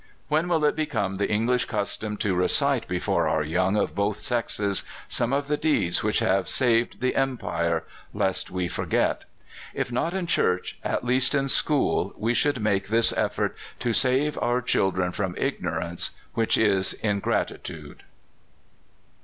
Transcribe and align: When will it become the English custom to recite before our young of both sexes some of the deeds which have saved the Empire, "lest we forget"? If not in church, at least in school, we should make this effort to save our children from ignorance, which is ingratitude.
When 0.29 0.47
will 0.49 0.65
it 0.65 0.75
become 0.75 1.17
the 1.17 1.29
English 1.29 1.65
custom 1.65 2.17
to 2.17 2.33
recite 2.33 2.87
before 2.87 3.27
our 3.29 3.43
young 3.43 3.77
of 3.77 3.93
both 3.93 4.17
sexes 4.17 4.81
some 5.07 5.31
of 5.31 5.45
the 5.47 5.57
deeds 5.57 6.01
which 6.01 6.17
have 6.21 6.49
saved 6.49 7.01
the 7.01 7.13
Empire, 7.15 7.83
"lest 8.11 8.49
we 8.49 8.67
forget"? 8.67 9.25
If 9.75 9.91
not 9.91 10.15
in 10.15 10.25
church, 10.25 10.79
at 10.83 11.03
least 11.05 11.35
in 11.35 11.47
school, 11.49 12.15
we 12.17 12.33
should 12.33 12.63
make 12.63 12.87
this 12.87 13.13
effort 13.15 13.55
to 13.81 13.93
save 13.93 14.39
our 14.41 14.59
children 14.63 15.11
from 15.11 15.35
ignorance, 15.37 16.09
which 16.33 16.57
is 16.57 16.93
ingratitude. 17.03 18.01